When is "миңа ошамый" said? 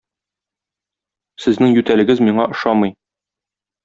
2.29-2.95